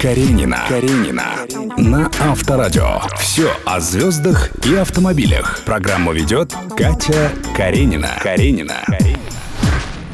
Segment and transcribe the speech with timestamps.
[0.00, 0.64] Каренина.
[0.68, 1.24] Каренина.
[1.76, 3.00] На Авторадио.
[3.18, 5.60] Все о звездах и автомобилях.
[5.64, 8.18] Программу ведет Катя Каренина.
[8.22, 8.84] Каренина.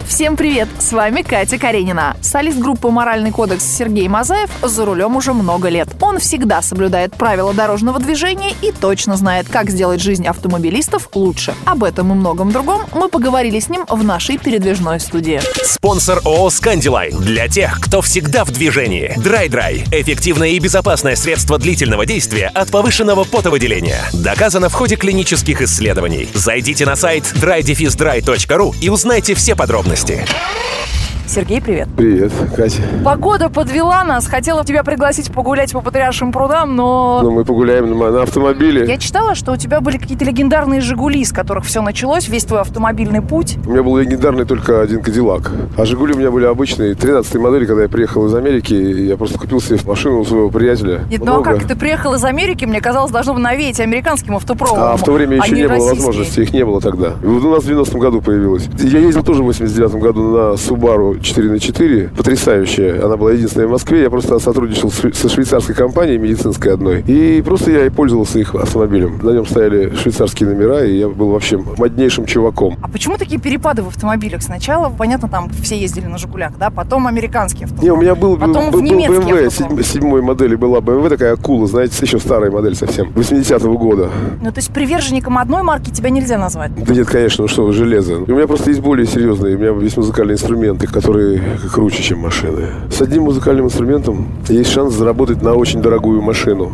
[0.08, 0.68] Всем привет!
[0.80, 2.16] С вами Катя Каренина.
[2.22, 5.88] Солист группы «Моральный кодекс» Сергей Мазаев за рулем уже много лет.
[6.00, 11.54] Он всегда соблюдает правила дорожного движения и точно знает, как сделать жизнь автомобилистов лучше.
[11.66, 15.42] Об этом и многом другом мы поговорили с ним в нашей передвижной студии.
[15.62, 17.14] Спонсор ООО «Скандилайн».
[17.18, 19.12] Для тех, кто всегда в движении.
[19.18, 19.84] Драй-драй.
[19.92, 24.00] Эффективное и безопасное средство длительного действия от повышенного потовыделения.
[24.14, 26.30] Доказано в ходе клинических исследований.
[26.32, 30.97] Зайдите на сайт drydefisdry.ru и узнайте все подробности новости.
[31.28, 31.88] Сергей, привет.
[31.94, 32.80] Привет, Катя.
[33.04, 34.26] Погода подвела нас.
[34.26, 37.20] Хотела тебя пригласить погулять по Патриаршим прудам, но...
[37.22, 38.86] Ну, мы погуляем на, на автомобиле.
[38.86, 42.62] Я читала, что у тебя были какие-то легендарные «Жигули», с которых все началось, весь твой
[42.62, 43.58] автомобильный путь.
[43.66, 45.52] У меня был легендарный только один «Кадиллак».
[45.76, 46.94] А «Жигули» у меня были обычные.
[46.94, 51.02] 13-й модели, когда я приехал из Америки, я просто купил себе машину у своего приятеля.
[51.10, 51.62] Нет, ну а как?
[51.64, 54.82] Ты приехал из Америки, мне казалось, должно бы навеять американским автопромом.
[54.82, 57.16] А в то время а еще не было возможности, их не было тогда.
[57.22, 58.66] У нас в 90-м году появилась.
[58.78, 63.04] Я ездил тоже в 89 году на Subaru 4 на 4 потрясающая.
[63.04, 64.02] Она была единственная в Москве.
[64.02, 67.02] Я просто сотрудничал со швейцарской компанией медицинской одной.
[67.06, 69.18] И просто я и пользовался их автомобилем.
[69.22, 72.76] На нем стояли швейцарские номера, и я был вообще моднейшим чуваком.
[72.82, 74.42] А почему такие перепады в автомобилях?
[74.42, 76.70] Сначала, понятно, там все ездили на «Жигулях», да?
[76.70, 77.90] Потом американские автомобили.
[77.90, 81.66] Не, у меня был, Потом был, был немецкие BMW, седьмой модели была BMW, такая акула,
[81.66, 84.10] знаете, еще старая модель совсем, 80-го года.
[84.42, 86.72] Ну, то есть приверженником одной марки тебя нельзя назвать.
[86.74, 88.16] Да нет, конечно, ну что вы, железо.
[88.18, 91.07] У меня просто есть более серьезные, у меня есть музыкальные инструменты, которые
[91.72, 92.66] круче, чем машины.
[92.90, 96.72] С одним музыкальным инструментом есть шанс заработать на очень дорогую машину.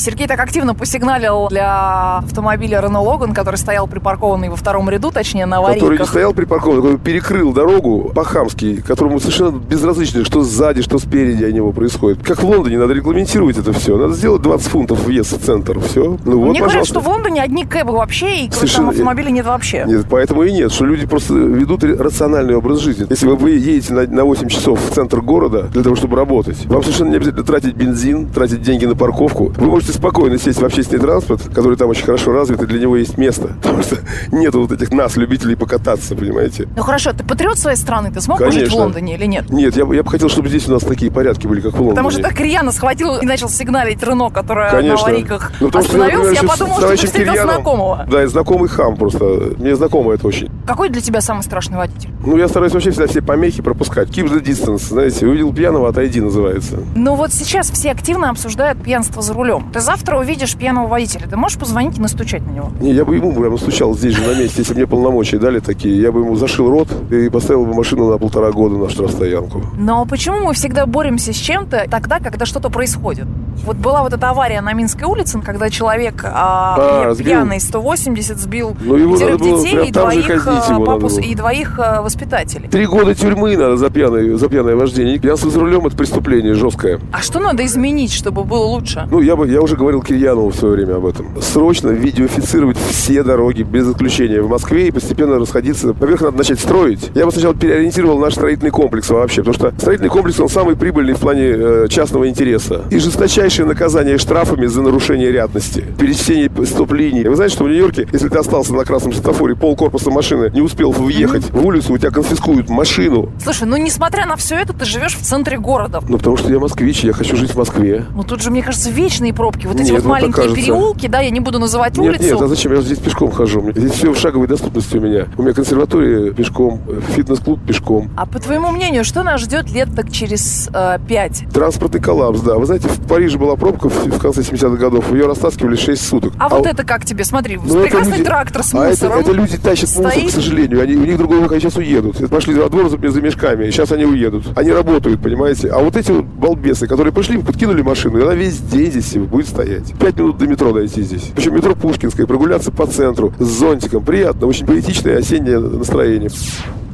[0.00, 5.44] Сергей так активно посигналил для автомобиля Renault Logan, который стоял припаркованный во втором ряду, точнее,
[5.44, 6.08] на Который не аварийках.
[6.08, 11.72] стоял припаркован, который перекрыл дорогу по-хамски, которому совершенно безразлично, что сзади, что спереди от него
[11.72, 12.22] происходит.
[12.22, 13.96] Как в Лондоне, надо регламентировать это все.
[13.98, 15.80] Надо сделать 20 фунтов въезд в центр.
[15.80, 16.16] Все.
[16.24, 16.94] Ну вот, Мне говорят, пожалуйста.
[16.94, 19.82] что в Лондоне одни кэбы вообще, и Совершенно- автомобилей нет вообще.
[19.84, 23.04] Нет, поэтому и нет, что люди просто ведут ра- рациональный образ жизни.
[23.10, 26.66] Если вы- вы едете на, на 8 часов в центр города для того, чтобы работать,
[26.66, 29.52] вам совершенно не обязательно тратить бензин, тратить деньги на парковку.
[29.56, 32.96] Вы можете спокойно сесть в общественный транспорт, который там очень хорошо развит, и для него
[32.96, 33.48] есть место.
[33.62, 33.96] Потому что
[34.32, 36.68] нет вот этих нас, любителей покататься, понимаете?
[36.76, 38.78] Ну хорошо, ты патриот своей страны, ты смог бы жить в Конечно.
[38.78, 39.50] Лондоне или нет?
[39.50, 41.76] Нет, я, бы- я бы хотел, чтобы здесь у нас такие порядки были, как в
[41.76, 41.90] Лондоне.
[41.96, 44.94] Потому что так рьяно схватил и начал сигналить Рено, которая Конечно.
[44.96, 48.06] на аварийках Ну, потому что, остановился, например, я подумал, что ты встретил Кирьяновым- знакомого.
[48.10, 49.24] Да, и знакомый хам просто.
[49.58, 50.50] Мне знакомо это очень.
[50.66, 52.10] Какой для тебя самый страшный водитель?
[52.28, 54.10] Ну, я стараюсь вообще всегда все помехи пропускать.
[54.10, 55.26] Keep the distance, знаете.
[55.26, 56.80] Увидел пьяного, отойди, называется.
[56.94, 59.70] Ну вот сейчас все активно обсуждают пьянство за рулем.
[59.72, 62.70] Ты завтра увидишь пьяного водителя, ты можешь позвонить и настучать на него?
[62.80, 65.98] Не, я бы ему прямо стучал здесь же на месте, если мне полномочия дали такие.
[65.98, 69.62] Я бы ему зашил рот и поставил бы машину на полтора года на штрафстоянку.
[69.78, 73.26] Но почему мы всегда боремся с чем-то тогда, когда что-то происходит?
[73.64, 78.76] Вот была вот эта авария на Минской улице, когда человек а, А, пьяный 180 сбил
[78.80, 81.20] Ну, его пятерых детей прям и двоих, казнить а, его надо папу с- было.
[81.24, 82.68] и двоих а, воспитателей.
[82.68, 85.18] Три года тюрьмы надо за пьяное, за пьяное вождение.
[85.18, 86.98] Пьянство за рулем– это преступление жесткое.
[87.12, 89.06] А что надо изменить, чтобы было лучше?
[89.10, 91.40] Ну, я, бы, я уже говорил Кирьянову в свое время об этом.
[91.42, 95.88] Срочно видеофицировать все дороги без исключения в Москве и постепенно расходиться.
[95.88, 97.10] Во-первых, надо начать строить.
[97.14, 101.12] Я бы сначала переориентировал наш строительный комплекс вообще, потому что строительный комплекс, он самый прибыльный
[101.14, 102.82] в плане э, частного интереса.
[102.90, 102.98] И
[103.48, 107.24] жесточайшее наказание штрафами за нарушение рядности, пересечение стоп-линий.
[107.24, 110.60] Вы знаете, что в Нью-Йорке, если ты остался на красном светофоре, пол корпуса машины не
[110.60, 113.30] успел въехать в улицу, у тебя конфискуют машину.
[113.42, 116.00] Слушай, ну несмотря на все это, ты живешь в центре города.
[116.06, 118.04] Ну, потому что я москвич, я хочу жить в Москве.
[118.14, 119.66] Ну тут же, мне кажется, вечные пробки.
[119.66, 122.24] Вот эти Нет, вот ну, маленькие переулки, да, я не буду называть Нет, улицу.
[122.24, 122.72] нет, а зачем?
[122.72, 123.72] Я же здесь пешком хожу.
[123.74, 125.26] Здесь все в шаговой доступности у меня.
[125.38, 128.10] У меня консерватория пешком, э, фитнес-клуб пешком.
[128.16, 131.44] А по твоему мнению, что нас ждет лет так через э, пять?
[131.52, 132.56] Транспортный коллапс, да.
[132.56, 135.10] Вы знаете, в Париже была пробка в, конце 70-х годов.
[135.12, 136.32] Ее растаскивали 6 суток.
[136.38, 137.24] А, вот у- это как тебе?
[137.24, 139.20] Смотри, ну, прекрасный люди- трактор с А это, мусором.
[139.20, 140.28] это люди тащат мусор, стоит.
[140.28, 140.82] к сожалению.
[140.82, 142.16] Они, у них другой выход, сейчас уедут.
[142.20, 144.44] Это Пошли во двор за, за мешками, сейчас они уедут.
[144.56, 145.68] Они работают, понимаете?
[145.70, 149.48] А вот эти вот балбесы, которые пришли, подкинули машину, и она весь день здесь будет
[149.48, 149.92] стоять.
[149.98, 151.30] Пять минут до метро дойти здесь.
[151.34, 154.04] Причем метро Пушкинское, прогуляться по центру с зонтиком.
[154.04, 156.30] Приятно, очень поэтичное осеннее настроение.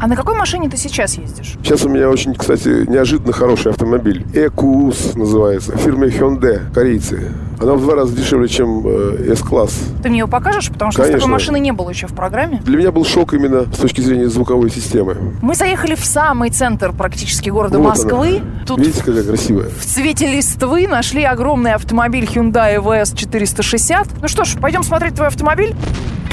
[0.01, 1.55] А на какой машине ты сейчас ездишь?
[1.63, 4.25] Сейчас у меня очень, кстати, неожиданно хороший автомобиль.
[4.35, 5.77] Экус называется.
[5.77, 7.33] Фирмы Hyundai, корейцы.
[7.61, 9.79] Она в два раза дешевле, чем э, S-класс.
[10.03, 10.69] Ты мне ее покажешь?
[10.71, 11.21] Потому что Конечно.
[11.21, 12.61] такой машины не было еще в программе.
[12.65, 15.17] Для меня был шок именно с точки зрения звуковой системы.
[15.41, 18.39] Мы заехали в самый центр практически города Вот Москвы.
[18.39, 18.65] она.
[18.67, 19.69] Тут Видите, какая красивая?
[19.71, 24.09] в цвете листвы нашли огромный автомобиль Hyundai EVS 460.
[24.21, 25.75] Ну что ж, пойдем смотреть твой автомобиль?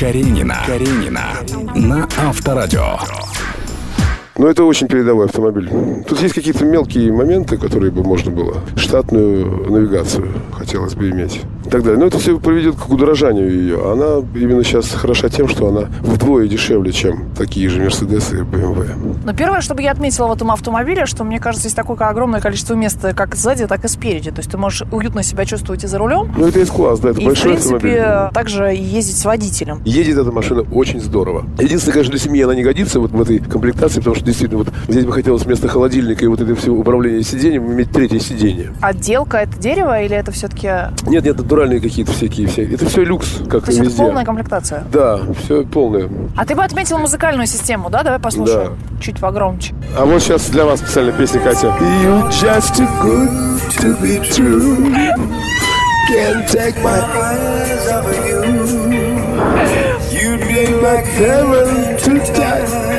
[0.02, 0.64] Каренина.
[0.66, 1.28] Каренина.
[1.76, 2.98] На Авторадио.
[4.42, 5.70] Но это очень передовой автомобиль.
[6.08, 8.56] Тут есть какие-то мелкие моменты, которые бы можно было.
[8.76, 11.42] Штатную навигацию хотелось бы иметь.
[11.64, 12.00] И так далее.
[12.00, 13.92] Но это все приведет к удорожанию ее.
[13.92, 19.20] Она именно сейчас хороша тем, что она вдвое дешевле, чем такие же Мерседесы и BMW.
[19.24, 22.74] Но первое, чтобы я отметила в этом автомобиле, что мне кажется, здесь такое огромное количество
[22.74, 24.32] места как сзади, так и спереди.
[24.32, 26.34] То есть ты можешь уютно себя чувствовать и за рулем.
[26.36, 28.34] Ну, это есть класс, да, это и, большой в принципе, автомобиль.
[28.34, 29.82] также ездить с водителем.
[29.86, 31.46] Едет эта машина очень здорово.
[31.60, 34.74] Единственное, конечно, для семьи она не годится вот в этой комплектации, потому что действительно вот
[34.88, 38.74] здесь бы хотелось вместо холодильника и вот это все управление сиденьем иметь третье сиденье.
[38.82, 40.68] Отделка это дерево или это все-таки...
[41.08, 42.64] Нет, нет, натуральные какие-то всякие все.
[42.66, 44.04] Это все люкс, как То есть это везде.
[44.04, 44.84] полная комплектация?
[44.92, 46.10] Да, все полное.
[46.36, 48.04] А ты бы отметил музыкальную систему, да?
[48.04, 48.78] Давай послушаем.
[49.02, 49.74] Чуть погромче.
[49.98, 51.68] А вот сейчас для вас специальная песня, Катя.
[52.04, 53.30] You just too good
[53.80, 54.92] to be true.
[56.10, 58.42] Can't take my eyes off of you.
[60.12, 62.91] You'd be like heaven to touch.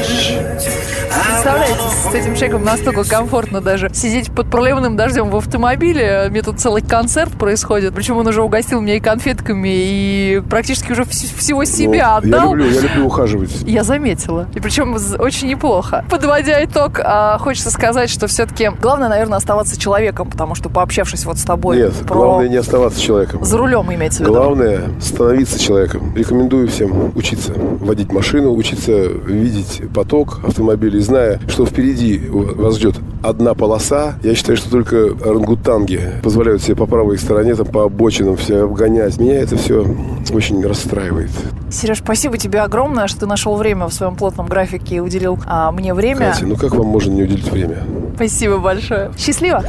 [1.27, 1.79] Представляете,
[2.11, 6.27] с этим человеком настолько комфортно даже сидеть под проливным дождем в автомобиле.
[6.31, 7.95] Мне тут целый концерт происходит.
[7.95, 12.17] Причем он уже угостил меня и конфетками, и практически уже вс- всего себя Ну, Я
[12.17, 12.55] отдал.
[12.55, 13.51] люблю, я люблю ухаживать.
[13.67, 14.47] Я заметила.
[14.55, 16.05] И причем очень неплохо.
[16.11, 21.39] Подводя итог, а, хочется сказать, что все-таки главное, наверное, оставаться человеком, потому что пообщавшись вот
[21.39, 22.15] с тобой Нет, про...
[22.15, 23.45] главное не оставаться человеком.
[23.45, 24.33] За рулем имеется в виду.
[24.35, 26.13] Главное становиться человеком.
[26.17, 33.53] Рекомендую всем учиться водить машину, учиться видеть поток автомобилей, зная, что впереди вас ждет одна
[33.53, 34.15] полоса.
[34.23, 39.19] Я считаю, что только орангутанги позволяют себе по правой стороне, там, по обочинам все обгонять.
[39.19, 39.85] Меня это все
[40.33, 41.31] очень расстраивает.
[41.71, 45.71] Serеж, спасибо тебе огромное, что ты нашел время в своем плотном графике и уделил а,
[45.71, 46.33] мне время.
[46.33, 47.85] Катя, ну как вам можно не уделить время?
[48.17, 49.11] Спасибо большое.
[49.19, 49.63] Счастливо.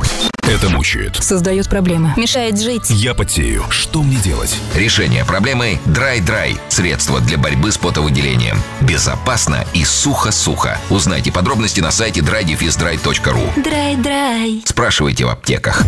[0.48, 1.16] Это мучает.
[1.16, 2.13] Создает проблемы.
[2.18, 2.90] Мешает жить.
[2.90, 3.63] Я потею.
[3.69, 4.56] Что мне делать?
[4.75, 6.57] Решение проблемы Драй-Драй.
[6.69, 8.57] Средство для борьбы с потовыделением.
[8.81, 10.78] Безопасно и сухо-сухо.
[10.90, 13.63] Узнайте подробности на сайте drydefisdry.ru.
[13.63, 14.63] Драй-драй.
[14.66, 15.84] Спрашивайте в аптеках.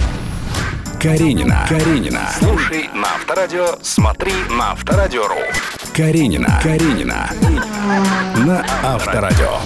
[1.02, 1.66] Каренина.
[1.70, 2.32] Каренина.
[2.40, 5.38] Слушай на Авторадио, смотри на Авторадио.ру.
[5.96, 6.60] Каренина.
[6.64, 7.30] Каренина.
[8.38, 9.60] На Авторадио.